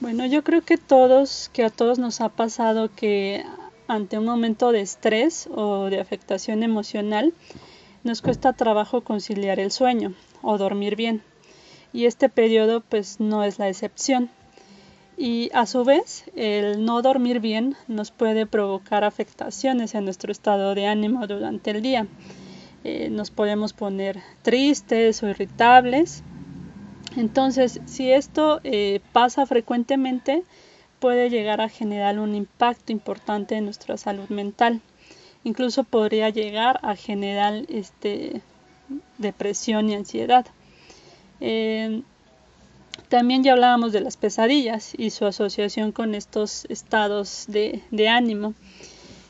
Bueno, 0.00 0.26
yo 0.26 0.44
creo 0.44 0.62
que 0.62 0.78
todos, 0.78 1.50
que 1.52 1.64
a 1.64 1.70
todos 1.70 1.98
nos 1.98 2.20
ha 2.20 2.30
pasado 2.30 2.90
que 2.94 3.44
ante 3.86 4.18
un 4.18 4.24
momento 4.24 4.72
de 4.72 4.80
estrés 4.80 5.48
o 5.52 5.90
de 5.90 6.00
afectación 6.00 6.62
emocional, 6.62 7.34
nos 8.04 8.22
cuesta 8.22 8.52
trabajo 8.52 9.02
conciliar 9.02 9.58
el 9.60 9.70
sueño 9.70 10.14
o 10.42 10.58
dormir 10.58 10.96
bien. 10.96 11.22
Y 11.92 12.06
este 12.06 12.28
periodo 12.28 12.82
pues 12.82 13.20
no 13.20 13.42
es 13.44 13.58
la 13.58 13.68
excepción. 13.68 14.30
Y 15.20 15.50
a 15.52 15.66
su 15.66 15.84
vez, 15.84 16.24
el 16.34 16.84
no 16.84 17.02
dormir 17.02 17.40
bien 17.40 17.76
nos 17.88 18.10
puede 18.10 18.46
provocar 18.46 19.04
afectaciones 19.04 19.94
en 19.94 20.04
nuestro 20.04 20.32
estado 20.32 20.74
de 20.74 20.86
ánimo 20.86 21.26
durante 21.26 21.72
el 21.72 21.82
día. 21.82 22.06
Eh, 22.84 23.10
nos 23.10 23.30
podemos 23.30 23.74
poner 23.74 24.18
tristes 24.42 25.22
o 25.22 25.28
irritables 25.28 26.22
entonces, 27.16 27.80
si 27.86 28.10
esto 28.10 28.60
eh, 28.62 29.00
pasa 29.12 29.46
frecuentemente, 29.46 30.44
puede 31.00 31.30
llegar 31.30 31.60
a 31.60 31.68
generar 31.68 32.18
un 32.18 32.34
impacto 32.34 32.92
importante 32.92 33.56
en 33.56 33.64
nuestra 33.64 33.96
salud 33.96 34.28
mental. 34.28 34.80
Incluso 35.42 35.84
podría 35.84 36.30
llegar 36.30 36.78
a 36.82 36.94
generar 36.94 37.64
este, 37.68 38.42
depresión 39.18 39.88
y 39.88 39.94
ansiedad. 39.94 40.46
Eh, 41.40 42.02
también 43.08 43.42
ya 43.42 43.52
hablábamos 43.52 43.92
de 43.92 44.00
las 44.00 44.16
pesadillas 44.16 44.92
y 44.96 45.10
su 45.10 45.26
asociación 45.26 45.92
con 45.92 46.14
estos 46.14 46.64
estados 46.68 47.46
de, 47.48 47.82
ánimo 48.08 48.54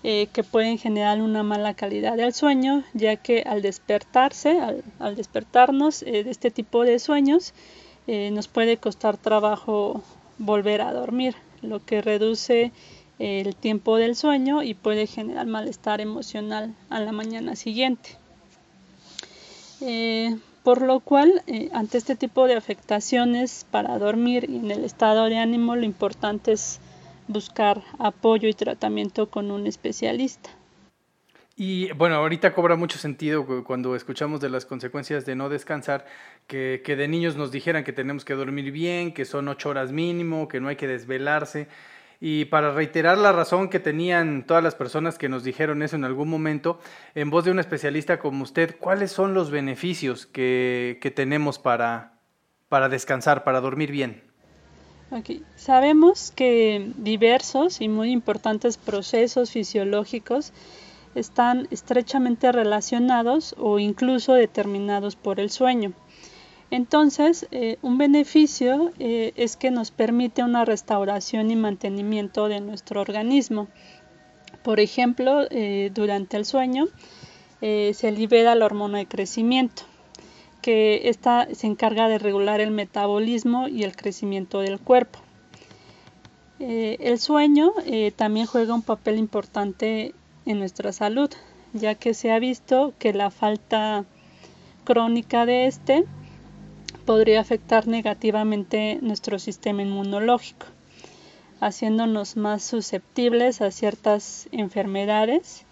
eh, 0.02 0.28
que 0.32 0.42
pueden 0.44 0.78
generar 0.78 1.20
una 1.20 1.42
mala 1.42 1.74
calidad 1.74 2.16
del 2.16 2.32
sueño, 2.32 2.84
ya 2.94 3.16
que 3.16 3.42
al 3.42 3.62
despertarse, 3.62 4.58
al, 4.98 5.16
despertarnos 5.16 6.00
de 6.00 6.20
este 6.28 6.50
tipo 6.50 6.84
de 6.84 6.98
sueños, 6.98 7.52
eh, 8.06 8.30
nos 8.32 8.48
puede 8.48 8.76
costar 8.76 9.16
trabajo 9.16 10.02
volver 10.38 10.80
a 10.80 10.92
dormir, 10.92 11.34
lo 11.62 11.84
que 11.84 12.00
reduce 12.00 12.72
el 13.18 13.54
tiempo 13.54 13.98
del 13.98 14.16
sueño 14.16 14.62
y 14.62 14.72
puede 14.72 15.06
generar 15.06 15.46
malestar 15.46 16.00
emocional 16.00 16.74
a 16.88 17.00
la 17.00 17.12
mañana 17.12 17.54
siguiente. 17.54 18.16
Eh, 19.82 20.36
por 20.62 20.82
lo 20.82 21.00
cual, 21.00 21.42
eh, 21.46 21.70
ante 21.72 21.98
este 21.98 22.16
tipo 22.16 22.46
de 22.46 22.54
afectaciones 22.54 23.66
para 23.70 23.98
dormir 23.98 24.46
y 24.48 24.56
en 24.56 24.70
el 24.70 24.84
estado 24.84 25.24
de 25.26 25.38
ánimo, 25.38 25.76
lo 25.76 25.84
importante 25.84 26.52
es 26.52 26.80
buscar 27.28 27.82
apoyo 27.98 28.48
y 28.48 28.54
tratamiento 28.54 29.30
con 29.30 29.50
un 29.50 29.66
especialista. 29.66 30.50
Y 31.56 31.92
bueno, 31.92 32.14
ahorita 32.16 32.54
cobra 32.54 32.76
mucho 32.76 32.98
sentido 32.98 33.64
cuando 33.64 33.94
escuchamos 33.94 34.40
de 34.40 34.48
las 34.48 34.64
consecuencias 34.64 35.26
de 35.26 35.36
no 35.36 35.50
descansar, 35.50 36.06
que, 36.46 36.80
que, 36.84 36.96
de 36.96 37.06
niños 37.06 37.36
nos 37.36 37.52
dijeran 37.52 37.84
que 37.84 37.92
tenemos 37.92 38.24
que 38.24 38.32
dormir 38.32 38.72
bien, 38.72 39.12
que 39.12 39.26
son 39.26 39.46
ocho 39.48 39.68
horas 39.68 39.92
mínimo, 39.92 40.48
que 40.48 40.58
no 40.58 40.68
hay 40.68 40.76
que 40.76 40.86
desvelarse. 40.86 41.68
Y 42.20 42.44
para 42.44 42.72
reiterar 42.72 43.16
la 43.16 43.32
razón 43.32 43.70
que 43.70 43.80
tenían 43.80 44.44
todas 44.46 44.62
las 44.62 44.74
personas 44.74 45.16
que 45.16 45.30
nos 45.30 45.42
dijeron 45.42 45.82
eso 45.82 45.96
en 45.96 46.04
algún 46.04 46.28
momento, 46.28 46.78
en 47.14 47.30
voz 47.30 47.46
de 47.46 47.50
un 47.50 47.58
especialista 47.58 48.18
como 48.18 48.44
usted, 48.44 48.76
¿cuáles 48.78 49.10
son 49.10 49.32
los 49.32 49.50
beneficios 49.50 50.26
que, 50.26 50.98
que 51.00 51.10
tenemos 51.10 51.58
para, 51.58 52.18
para 52.68 52.90
descansar, 52.90 53.42
para 53.42 53.62
dormir 53.62 53.90
bien? 53.90 54.22
Okay. 55.10 55.42
Sabemos 55.56 56.30
que 56.30 56.92
diversos 56.96 57.80
y 57.80 57.88
muy 57.88 58.12
importantes 58.12 58.76
procesos 58.76 59.50
fisiológicos 59.50 60.52
están 61.14 61.66
estrechamente 61.70 62.52
relacionados 62.52 63.56
o 63.58 63.80
incluso 63.80 64.34
determinados 64.34 65.16
por 65.16 65.40
el 65.40 65.50
sueño. 65.50 65.94
Entonces, 66.70 67.48
eh, 67.50 67.78
un 67.82 67.98
beneficio 67.98 68.92
eh, 69.00 69.32
es 69.34 69.56
que 69.56 69.72
nos 69.72 69.90
permite 69.90 70.44
una 70.44 70.64
restauración 70.64 71.50
y 71.50 71.56
mantenimiento 71.56 72.46
de 72.48 72.60
nuestro 72.60 73.00
organismo. 73.00 73.66
Por 74.62 74.78
ejemplo, 74.78 75.46
eh, 75.50 75.90
durante 75.92 76.36
el 76.36 76.44
sueño 76.44 76.86
se 77.60 78.10
libera 78.10 78.54
la 78.54 78.64
hormona 78.64 78.96
de 78.96 79.06
crecimiento, 79.06 79.82
que 80.62 81.10
esta 81.10 81.46
se 81.54 81.66
encarga 81.66 82.08
de 82.08 82.18
regular 82.18 82.58
el 82.58 82.70
metabolismo 82.70 83.68
y 83.68 83.82
el 83.82 83.94
crecimiento 83.94 84.60
del 84.60 84.80
cuerpo. 84.80 85.18
el 86.58 87.18
sueño 87.18 87.74
también 88.16 88.46
juega 88.46 88.72
un 88.72 88.80
papel 88.80 89.18
importante 89.18 90.14
en 90.46 90.58
nuestra 90.58 90.90
salud, 90.92 91.28
ya 91.74 91.94
que 91.96 92.14
se 92.14 92.32
ha 92.32 92.38
visto 92.38 92.94
que 92.98 93.12
la 93.12 93.30
falta 93.30 94.06
crónica 94.84 95.44
de 95.44 95.66
este 95.66 96.06
podría 97.10 97.40
afectar 97.40 97.88
negativamente 97.88 99.00
nuestro 99.02 99.40
sistema 99.40 99.82
inmunológico, 99.82 100.66
haciéndonos 101.60 102.36
más 102.36 102.62
susceptibles 102.62 103.60
a 103.62 103.72
ciertas 103.72 104.48
enfermedades 104.52 105.64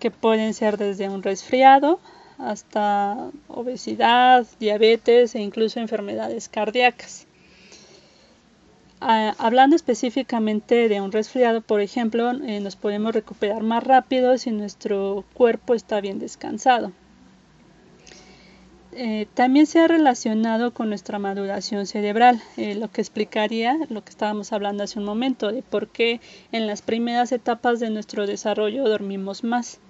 que 0.00 0.10
pueden 0.10 0.54
ser 0.54 0.78
desde 0.78 1.08
un 1.08 1.22
resfriado 1.22 2.00
hasta 2.36 3.30
obesidad, 3.46 4.44
diabetes 4.58 5.36
e 5.36 5.40
incluso 5.40 5.78
enfermedades 5.78 6.48
cardíacas. 6.48 7.28
Ah, 9.00 9.36
hablando 9.38 9.76
específicamente 9.76 10.88
de 10.88 11.00
un 11.00 11.12
resfriado, 11.12 11.60
por 11.60 11.80
ejemplo, 11.80 12.32
eh, 12.32 12.58
nos 12.58 12.74
podemos 12.74 13.14
recuperar 13.14 13.62
más 13.62 13.84
rápido 13.84 14.36
si 14.36 14.50
nuestro 14.50 15.24
cuerpo 15.32 15.74
está 15.74 16.00
bien 16.00 16.18
descansado. 16.18 16.90
Eh, 18.94 19.26
también 19.34 19.66
se 19.66 19.80
ha 19.80 19.88
relacionado 19.88 20.74
con 20.74 20.88
nuestra 20.88 21.18
maduración 21.18 21.86
cerebral, 21.86 22.42
eh, 22.56 22.74
lo 22.74 22.90
que 22.90 23.00
explicaría 23.00 23.78
lo 23.88 24.04
que 24.04 24.10
estábamos 24.10 24.52
hablando 24.52 24.84
hace 24.84 24.98
un 24.98 25.06
momento, 25.06 25.50
de 25.50 25.62
por 25.62 25.88
qué 25.88 26.20
en 26.52 26.66
las 26.66 26.82
primeras 26.82 27.32
etapas 27.32 27.80
de 27.80 27.90
nuestro 27.90 28.26
desarrollo 28.26 28.88
dormimos 28.88 29.44
más. 29.44 29.80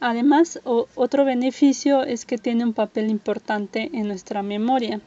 Además, 0.00 0.60
otro 0.64 1.24
beneficio 1.24 2.02
es 2.02 2.26
que 2.26 2.36
tiene 2.36 2.64
un 2.64 2.74
papel 2.74 3.08
importante 3.08 3.90
en 3.94 4.08
nuestra 4.08 4.42
memoria 4.42 5.00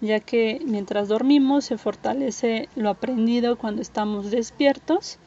ya 0.00 0.20
que 0.20 0.60
mientras 0.64 1.08
dormimos 1.08 1.64
se 1.64 1.78
fortalece 1.78 2.68
lo 2.76 2.90
aprendido 2.90 3.58
cuando 3.58 3.82
estamos 3.82 4.30
despiertos, 4.30 5.18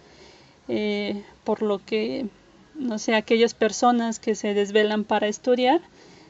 eh, 0.67 1.23
por 1.43 1.61
lo 1.61 1.83
que, 1.83 2.27
no 2.75 2.97
sé, 2.97 3.15
aquellas 3.15 3.53
personas 3.53 4.19
que 4.19 4.35
se 4.35 4.53
desvelan 4.53 5.03
para 5.03 5.27
estudiar, 5.27 5.81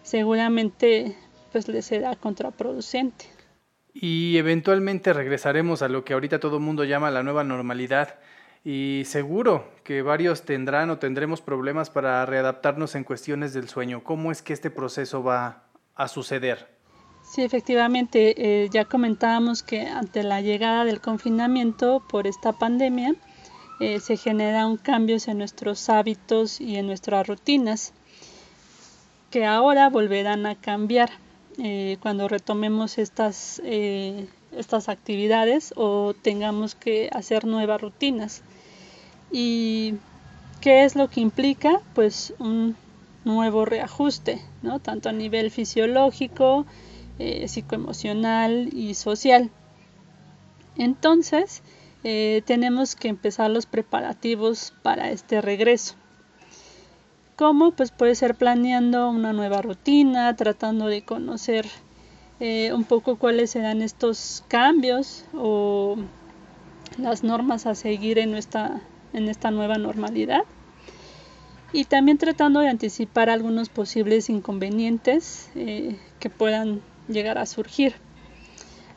seguramente 0.03 1.15
pues 1.51 1.67
les 1.67 1.85
será 1.85 2.15
contraproducente. 2.15 3.25
Y 3.93 4.37
eventualmente 4.37 5.11
regresaremos 5.11 5.81
a 5.81 5.89
lo 5.89 6.05
que 6.05 6.13
ahorita 6.13 6.39
todo 6.39 6.57
el 6.57 6.63
mundo 6.63 6.85
llama 6.85 7.11
la 7.11 7.23
nueva 7.23 7.43
normalidad. 7.43 8.19
Y 8.63 9.03
seguro 9.05 9.69
que 9.83 10.01
varios 10.01 10.43
tendrán 10.43 10.89
o 10.91 10.99
tendremos 10.99 11.41
problemas 11.41 11.89
para 11.89 12.25
readaptarnos 12.25 12.95
en 12.95 13.03
cuestiones 13.03 13.53
del 13.53 13.67
sueño. 13.67 14.03
¿Cómo 14.03 14.31
es 14.31 14.41
que 14.41 14.53
este 14.53 14.69
proceso 14.69 15.23
va 15.23 15.63
a 15.95 16.07
suceder? 16.07 16.67
Sí, 17.23 17.43
efectivamente, 17.43 18.35
eh, 18.37 18.69
ya 18.71 18.85
comentábamos 18.85 19.63
que 19.63 19.81
ante 19.81 20.23
la 20.23 20.41
llegada 20.41 20.85
del 20.85 21.01
confinamiento 21.01 22.03
por 22.07 22.27
esta 22.27 22.53
pandemia, 22.53 23.15
eh, 23.79 23.99
se 23.99 24.15
generan 24.15 24.77
cambios 24.77 25.27
en 25.27 25.39
nuestros 25.39 25.89
hábitos 25.89 26.61
y 26.61 26.75
en 26.75 26.87
nuestras 26.87 27.27
rutinas, 27.27 27.93
que 29.31 29.45
ahora 29.45 29.89
volverán 29.89 30.45
a 30.45 30.55
cambiar 30.55 31.09
eh, 31.57 31.97
cuando 32.01 32.27
retomemos 32.27 32.97
estas, 32.97 33.61
estas 33.63 34.89
actividades 34.89 35.73
o 35.75 36.13
tengamos 36.13 36.75
que 36.75 37.09
hacer 37.11 37.45
nuevas 37.45 37.81
rutinas. 37.81 38.43
¿Y 39.31 39.95
qué 40.59 40.83
es 40.83 40.95
lo 40.95 41.09
que 41.09 41.21
implica? 41.21 41.81
Pues 41.95 42.33
un 42.39 42.75
nuevo 43.23 43.65
reajuste, 43.65 44.41
¿no? 44.61 44.79
tanto 44.79 45.09
a 45.09 45.13
nivel 45.13 45.51
fisiológico, 45.51 46.65
eh, 47.19 47.47
psicoemocional 47.47 48.69
y 48.73 48.95
social. 48.95 49.51
Entonces, 50.77 51.61
eh, 52.03 52.41
tenemos 52.45 52.95
que 52.95 53.09
empezar 53.09 53.51
los 53.51 53.65
preparativos 53.65 54.73
para 54.81 55.11
este 55.11 55.41
regreso. 55.41 55.95
¿Cómo? 57.41 57.71
Pues 57.71 57.89
puede 57.89 58.13
ser 58.13 58.35
planeando 58.35 59.09
una 59.09 59.33
nueva 59.33 59.63
rutina, 59.63 60.35
tratando 60.35 60.85
de 60.85 61.01
conocer 61.01 61.65
eh, 62.39 62.71
un 62.71 62.83
poco 62.83 63.15
cuáles 63.15 63.49
serán 63.49 63.81
estos 63.81 64.43
cambios 64.47 65.25
o 65.33 65.95
las 66.99 67.23
normas 67.23 67.65
a 67.65 67.73
seguir 67.73 68.19
en, 68.19 68.35
en 68.35 69.27
esta 69.27 69.49
nueva 69.49 69.79
normalidad. 69.79 70.43
Y 71.73 71.85
también 71.85 72.19
tratando 72.19 72.59
de 72.59 72.69
anticipar 72.69 73.31
algunos 73.31 73.69
posibles 73.69 74.29
inconvenientes 74.29 75.49
que 75.55 76.29
puedan 76.29 76.79
llegar 77.07 77.39
a 77.39 77.47
surgir. 77.47 77.95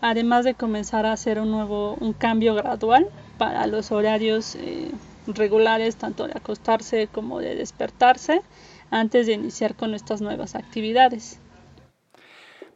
Además 0.02 0.44
de 0.44 0.52
comenzar 0.52 1.06
a 1.06 1.12
hacer 1.12 1.40
un 1.40 1.50
nuevo, 1.50 1.96
un 1.98 2.12
cambio 2.12 2.54
gradual 2.54 3.06
para 3.38 3.66
los 3.66 3.90
horarios 3.90 4.54
eh, 4.56 4.90
regulares, 5.26 5.96
tanto 5.96 6.26
de 6.26 6.32
acostarse 6.34 7.08
como 7.08 7.40
de 7.40 7.54
despertarse, 7.54 8.42
antes 8.90 9.26
de 9.26 9.32
iniciar 9.32 9.74
con 9.74 9.94
estas 9.94 10.20
nuevas 10.20 10.54
actividades. 10.54 11.40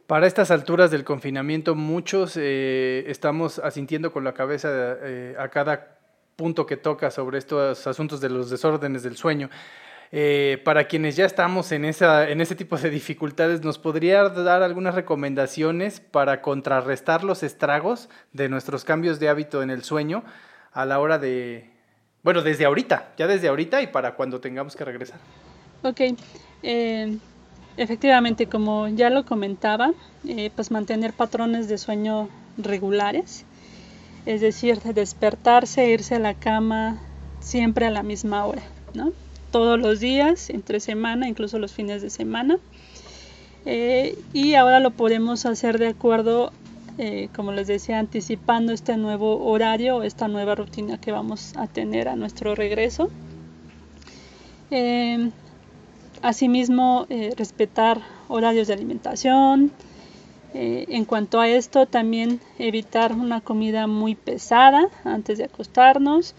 Para 0.07 0.25
estas 0.25 0.49
alturas 0.49 0.89
del 0.89 1.03
confinamiento, 1.03 1.75
muchos 1.75 2.35
eh, 2.35 3.03
estamos 3.07 3.59
asintiendo 3.59 4.11
con 4.11 4.23
la 4.23 4.33
cabeza 4.33 4.97
eh, 5.03 5.35
a 5.37 5.49
cada 5.49 5.99
punto 6.35 6.65
que 6.65 6.77
toca 6.77 7.11
sobre 7.11 7.37
estos 7.37 7.85
asuntos 7.85 8.19
de 8.19 8.29
los 8.29 8.49
desórdenes 8.49 9.03
del 9.03 9.17
sueño. 9.17 9.49
Eh, 10.11 10.59
para 10.65 10.87
quienes 10.87 11.15
ya 11.15 11.25
estamos 11.25 11.71
en, 11.71 11.85
esa, 11.85 12.27
en 12.27 12.41
ese 12.41 12.55
tipo 12.55 12.75
de 12.77 12.89
dificultades, 12.89 13.63
¿nos 13.63 13.77
podría 13.77 14.27
dar 14.29 14.63
algunas 14.63 14.95
recomendaciones 14.95 15.99
para 15.99 16.41
contrarrestar 16.41 17.23
los 17.23 17.43
estragos 17.43 18.09
de 18.33 18.49
nuestros 18.49 18.85
cambios 18.85 19.19
de 19.19 19.29
hábito 19.29 19.61
en 19.61 19.69
el 19.69 19.83
sueño 19.83 20.23
a 20.71 20.85
la 20.85 20.99
hora 20.99 21.19
de, 21.19 21.69
bueno, 22.23 22.41
desde 22.41 22.65
ahorita, 22.65 23.13
ya 23.17 23.27
desde 23.27 23.47
ahorita 23.47 23.81
y 23.81 23.87
para 23.87 24.15
cuando 24.15 24.39
tengamos 24.39 24.75
que 24.75 24.85
regresar? 24.85 25.19
Ok, 25.83 26.01
eh, 26.63 27.17
efectivamente, 27.77 28.47
como 28.47 28.87
ya 28.89 29.09
lo 29.09 29.25
comentaba, 29.25 29.93
eh, 30.27 30.51
pues 30.55 30.71
mantener 30.71 31.13
patrones 31.13 31.67
de 31.67 31.77
sueño 31.77 32.29
regulares, 32.57 33.45
es 34.25 34.41
decir, 34.41 34.79
despertarse, 34.79 35.89
irse 35.89 36.15
a 36.15 36.19
la 36.19 36.33
cama 36.33 37.01
siempre 37.39 37.85
a 37.85 37.89
la 37.89 38.03
misma 38.03 38.45
hora, 38.45 38.63
¿no? 38.93 39.13
todos 39.51 39.79
los 39.79 39.99
días, 39.99 40.49
entre 40.49 40.79
semana, 40.79 41.27
incluso 41.27 41.59
los 41.59 41.73
fines 41.73 42.01
de 42.01 42.09
semana. 42.09 42.57
Eh, 43.65 44.17
y 44.33 44.55
ahora 44.55 44.79
lo 44.79 44.91
podemos 44.91 45.45
hacer 45.45 45.79
de 45.79 45.87
acuerdo, 45.87 46.51
eh, 46.99 47.29
como 47.35 47.51
les 47.51 47.67
decía, 47.67 47.97
anticipando 47.97 48.71
este 48.73 48.97
nuevo 48.97 49.43
horario, 49.45 50.03
esta 50.03 50.27
nueva 50.27 50.53
rutina 50.53 50.99
que 50.99 51.11
vamos 51.11 51.53
a 51.55 51.65
tener 51.65 52.07
a 52.07 52.15
nuestro 52.15 52.53
regreso. 52.53 53.09
Eh, 54.69 55.31
asimismo, 56.21 57.07
respetar 57.35 58.01
horarios 58.27 58.67
de 58.67 58.73
alimentación. 58.73 59.71
en 60.53 61.05
cuanto 61.05 61.39
a 61.39 61.47
esto, 61.47 61.85
también 61.85 62.39
evitar 62.57 63.13
una 63.13 63.41
comida 63.41 63.87
muy 63.87 64.15
pesada 64.15 64.89
antes 65.03 65.37
de 65.37 65.45
acostarnos 65.45 66.35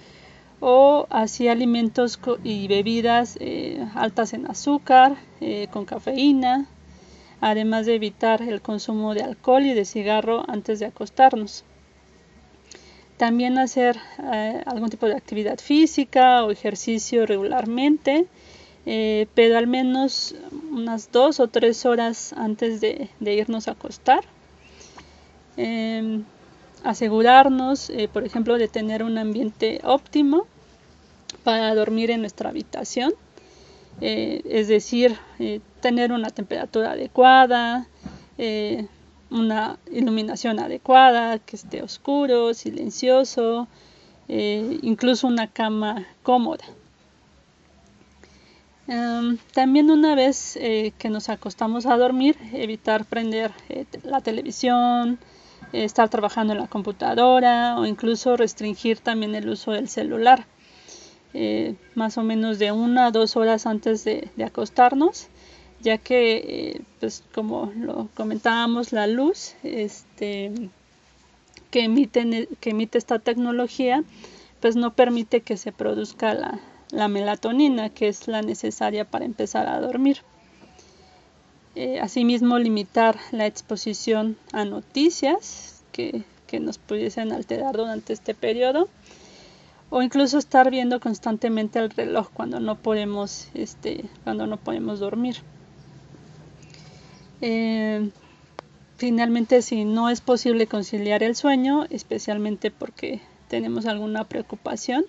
o 0.61 1.07
así 1.11 1.49
alimentos 1.49 2.21
y 2.45 2.69
bebidas 2.69 3.37
eh, 3.41 3.85
altas 3.95 4.35
en 4.35 4.47
azúcar, 4.47 5.17
eh, 5.41 5.69
con 5.73 5.87
cafeína, 5.87 6.67
además 7.41 7.87
de 7.87 7.95
evitar 7.95 8.43
el 8.43 8.61
consumo 8.61 9.15
de 9.15 9.23
alcohol 9.23 9.65
y 9.65 9.75
de 9.75 9.85
cigarro 9.85 10.45
antes 10.49 10.79
de 10.79 10.87
acostarnos. 10.87 11.65
También 13.17 13.59
hacer 13.59 13.97
eh, 14.33 14.63
algún 14.67 14.91
tipo 14.91 15.07
de 15.07 15.15
actividad 15.15 15.59
física 15.59 16.45
o 16.45 16.51
ejercicio 16.51 17.27
regularmente, 17.27 18.27
pero 19.35 19.59
al 19.59 19.67
menos 19.67 20.35
unas 20.73 21.13
dos 21.13 21.39
o 21.39 21.49
tres 21.49 21.85
horas 21.85 22.33
antes 22.33 22.81
de, 22.81 23.11
irnos 23.21 23.69
a 23.69 23.73
acostar. 23.73 24.25
Em, 25.59 26.25
asegurarnos, 26.83 27.93
por 28.13 28.25
ejemplo, 28.25 28.57
de 28.57 28.69
tener 28.69 29.03
un 29.03 29.19
ambiente 29.19 29.81
óptimo 29.85 30.47
para 31.45 31.75
dormir 31.75 32.11
en 32.11 32.21
nuestra 32.21 32.51
habitación, 32.51 33.15
eh, 34.01 34.43
es 34.45 34.69
decir, 34.69 35.17
eh, 35.39 35.61
tener 35.81 36.13
una 36.13 36.31
temperatura 36.31 36.93
adecuada, 36.93 37.87
eh, 38.39 38.87
una 39.31 39.79
iluminación 39.93 40.59
adecuada, 40.59 41.39
que 41.39 41.57
esté 41.57 41.83
oscuro, 41.83 42.55
silencioso, 42.55 43.69
incluso 44.29 45.27
una 45.27 45.49
cama 45.49 46.07
cómoda. 46.23 46.65
Em, 48.87 49.39
también 49.55 49.91
una 49.91 50.15
vez 50.15 50.59
que 50.99 51.11
nos 51.11 51.29
acostamos 51.29 51.87
a 51.87 51.97
dormir, 51.97 52.37
evitar 52.53 53.05
prender 53.05 53.53
la 54.05 54.21
televisión, 54.21 55.19
estar 55.73 56.09
trabajando 56.09 56.53
en 56.53 56.61
la 56.61 56.67
computadora 56.67 57.77
o 57.79 57.87
incluso 57.87 58.37
restringir 58.37 58.99
también 58.99 59.35
el 59.35 59.49
uso 59.49 59.73
del 59.73 59.89
celular. 59.89 60.47
Eh, 61.33 61.77
más 61.95 62.19
o 62.19 62.23
menos 62.23 62.59
de 62.59 62.73
una 62.73 63.07
a 63.07 63.11
dos 63.13 63.37
horas 63.37 63.67
antes 63.67 64.05
de, 64.05 64.31
acostarnos, 64.45 65.29
ya 65.81 65.97
que, 65.99 66.37
eh, 66.37 66.81
pues 66.99 67.23
como 67.33 67.73
lo 67.77 68.09
comentábamos, 68.15 68.93
la 68.93 69.07
luz 69.07 69.55
este, 69.63 70.53
que, 71.71 71.85
emite, 71.85 72.49
que 72.61 72.71
emite 72.71 72.99
esta 72.99 73.21
tecnología, 73.21 74.03
pues 74.61 74.77
no 74.77 74.95
permite 74.95 75.41
que 75.41 75.57
se 75.57 75.73
produzca 75.73 76.35
la, 76.35 76.61
la 76.91 77.09
melatonina, 77.09 77.91
que 77.91 78.09
es 78.09 78.27
la 78.27 78.43
necesaria 78.43 79.05
para 79.05 79.25
empezar 79.25 79.69
a 79.69 79.81
dormir. 79.81 80.19
Eh, 81.77 82.01
asimismo, 82.01 82.59
limitar 82.59 83.17
la 83.31 83.47
exposición 83.47 84.37
a 84.53 84.65
noticias 84.65 85.83
que, 85.93 86.25
que 86.49 86.59
nos 86.59 86.79
pudiesen 86.79 87.31
alterar 87.31 87.77
durante 87.77 88.13
este 88.13 88.35
periodo 88.35 88.89
o 89.91 90.03
incluso 90.03 90.39
estar 90.39 90.71
viendo 90.71 91.01
constantemente 91.01 91.81
el 91.81 91.91
reloj 91.91 92.29
cuando 92.33 92.61
no 92.61 92.77
podemos, 92.77 93.49
este, 93.55 94.05
cuando 94.23 94.47
no 94.47 94.57
podemos 94.57 95.01
dormir. 95.01 95.37
Eh, 97.43 98.11
finalmente, 98.97 99.63
si 99.63 99.85
no 99.85 100.09
es 100.09 100.21
posible 100.21 100.69
conciliar 100.69 101.25
el 101.25 101.35
sueño, 101.35 101.87
especialmente 101.91 102.71
porque 102.71 103.21
tenemos 103.49 103.87
alguna 103.87 104.25
preocupación, 104.25 105.05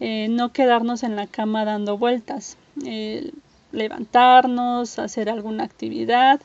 eh, 0.00 0.28
no 0.30 0.52
quedarnos 0.52 1.02
en 1.02 1.16
la 1.16 1.26
cama 1.26 1.66
dando 1.66 1.98
vueltas, 1.98 2.56
eh, 2.86 3.30
levantarnos, 3.72 4.98
hacer 4.98 5.28
alguna 5.28 5.64
actividad, 5.64 6.40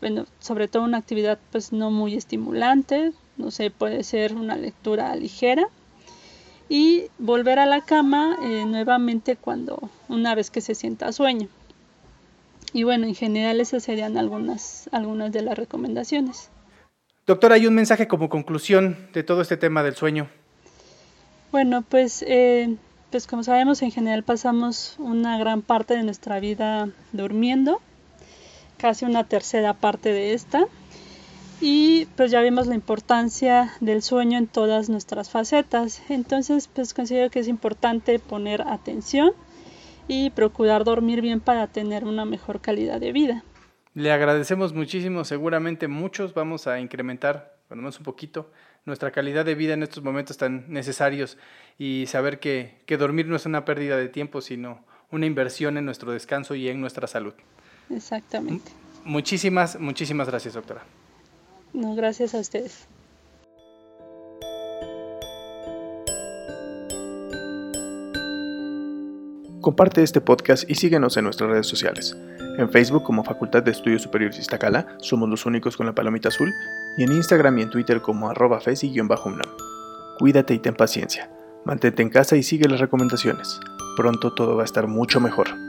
bueno, 0.00 0.26
sobre 0.40 0.68
todo 0.68 0.84
una 0.84 0.98
actividad 0.98 1.38
pues 1.50 1.72
no 1.72 1.90
muy 1.90 2.16
estimulante, 2.16 3.12
no 3.38 3.50
sé, 3.50 3.70
puede 3.70 4.04
ser 4.04 4.34
una 4.34 4.56
lectura 4.56 5.16
ligera 5.16 5.70
y 6.68 7.06
volver 7.18 7.58
a 7.58 7.66
la 7.66 7.82
cama 7.82 8.36
eh, 8.42 8.64
nuevamente 8.66 9.36
cuando 9.36 9.90
una 10.08 10.34
vez 10.34 10.50
que 10.50 10.60
se 10.60 10.74
sienta 10.74 11.12
sueño. 11.12 11.48
Y 12.72 12.82
bueno, 12.82 13.06
en 13.06 13.14
general 13.14 13.60
esas 13.60 13.84
serían 13.84 14.16
algunas, 14.16 14.88
algunas 14.92 15.30
de 15.32 15.42
las 15.42 15.56
recomendaciones. 15.56 16.50
Doctora, 17.26 17.54
hay 17.54 17.66
un 17.66 17.74
mensaje 17.74 18.08
como 18.08 18.28
conclusión 18.28 19.08
de 19.12 19.22
todo 19.22 19.42
este 19.42 19.56
tema 19.56 19.82
del 19.82 19.94
sueño. 19.94 20.28
Bueno, 21.52 21.82
pues, 21.82 22.24
eh, 22.26 22.76
pues 23.10 23.26
como 23.26 23.44
sabemos, 23.44 23.80
en 23.82 23.92
general 23.92 24.24
pasamos 24.24 24.96
una 24.98 25.38
gran 25.38 25.62
parte 25.62 25.96
de 25.96 26.02
nuestra 26.02 26.40
vida 26.40 26.88
durmiendo, 27.12 27.80
casi 28.76 29.04
una 29.04 29.24
tercera 29.24 29.72
parte 29.74 30.12
de 30.12 30.34
esta 30.34 30.66
y 31.60 32.06
pues 32.16 32.30
ya 32.30 32.40
vimos 32.40 32.66
la 32.66 32.74
importancia 32.74 33.72
del 33.80 34.02
sueño 34.02 34.38
en 34.38 34.46
todas 34.46 34.88
nuestras 34.88 35.30
facetas. 35.30 36.02
Entonces 36.08 36.68
pues 36.68 36.94
considero 36.94 37.30
que 37.30 37.40
es 37.40 37.48
importante 37.48 38.18
poner 38.18 38.62
atención 38.62 39.32
y 40.08 40.30
procurar 40.30 40.84
dormir 40.84 41.20
bien 41.20 41.40
para 41.40 41.66
tener 41.68 42.04
una 42.04 42.24
mejor 42.24 42.60
calidad 42.60 43.00
de 43.00 43.12
vida. 43.12 43.44
Le 43.94 44.10
agradecemos 44.10 44.74
muchísimo, 44.74 45.24
seguramente 45.24 45.86
muchos 45.86 46.34
vamos 46.34 46.66
a 46.66 46.80
incrementar, 46.80 47.56
bueno, 47.68 47.82
menos 47.82 47.98
un 47.98 48.04
poquito, 48.04 48.50
nuestra 48.84 49.12
calidad 49.12 49.44
de 49.44 49.54
vida 49.54 49.74
en 49.74 49.82
estos 49.82 50.02
momentos 50.02 50.36
tan 50.36 50.64
necesarios 50.68 51.38
y 51.78 52.04
saber 52.06 52.40
que, 52.40 52.82
que 52.86 52.96
dormir 52.96 53.26
no 53.26 53.36
es 53.36 53.46
una 53.46 53.64
pérdida 53.64 53.96
de 53.96 54.08
tiempo, 54.08 54.40
sino 54.40 54.84
una 55.10 55.26
inversión 55.26 55.78
en 55.78 55.84
nuestro 55.84 56.12
descanso 56.12 56.54
y 56.54 56.68
en 56.68 56.80
nuestra 56.80 57.06
salud. 57.06 57.34
Exactamente. 57.88 58.72
Muchísimas, 59.04 59.78
muchísimas 59.78 60.28
gracias, 60.28 60.54
doctora. 60.54 60.82
No, 61.74 61.94
gracias 61.96 62.34
a 62.34 62.38
ustedes. 62.38 62.86
Comparte 69.60 70.02
este 70.02 70.20
podcast 70.20 70.70
y 70.70 70.76
síguenos 70.76 71.16
en 71.16 71.24
nuestras 71.24 71.50
redes 71.50 71.66
sociales. 71.66 72.16
En 72.58 72.70
Facebook 72.70 73.02
como 73.02 73.24
Facultad 73.24 73.62
de 73.62 73.72
Estudios 73.72 74.02
Superiores 74.02 74.38
Iztacala, 74.38 74.96
somos 75.00 75.28
los 75.28 75.46
únicos 75.46 75.76
con 75.76 75.86
la 75.86 75.94
palomita 75.94 76.28
azul, 76.28 76.52
y 76.96 77.02
en 77.02 77.12
Instagram 77.12 77.58
y 77.58 77.62
en 77.62 77.70
Twitter 77.70 78.00
como 78.00 78.28
arroba 78.28 78.60
fesi-unam. 78.60 79.40
Cuídate 80.18 80.54
y 80.54 80.58
ten 80.60 80.74
paciencia. 80.74 81.30
Mantente 81.64 82.02
en 82.02 82.10
casa 82.10 82.36
y 82.36 82.42
sigue 82.44 82.68
las 82.68 82.78
recomendaciones. 82.78 83.58
Pronto 83.96 84.32
todo 84.34 84.54
va 84.54 84.62
a 84.62 84.66
estar 84.66 84.86
mucho 84.86 85.18
mejor. 85.18 85.63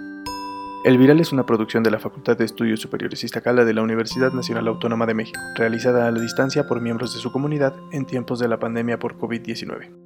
El 0.85 0.99
Viral 0.99 1.19
es 1.19 1.31
una 1.31 1.47
producción 1.47 1.81
de 1.81 1.89
la 1.89 1.97
Facultad 1.97 2.37
de 2.37 2.45
Estudios 2.45 2.79
Superiores 2.79 3.23
Iztacala 3.23 3.65
de 3.65 3.73
la 3.73 3.81
Universidad 3.81 4.31
Nacional 4.33 4.67
Autónoma 4.67 5.07
de 5.07 5.15
México, 5.15 5.39
realizada 5.55 6.07
a 6.07 6.11
la 6.11 6.21
distancia 6.21 6.67
por 6.67 6.79
miembros 6.79 7.15
de 7.15 7.19
su 7.19 7.31
comunidad 7.31 7.73
en 7.91 8.05
tiempos 8.05 8.37
de 8.37 8.47
la 8.47 8.59
pandemia 8.59 8.99
por 8.99 9.17
COVID-19. 9.17 10.04